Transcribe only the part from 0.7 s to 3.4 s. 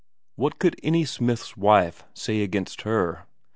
any smith's wife say against her?